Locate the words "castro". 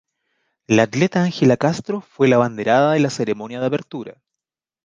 1.57-2.01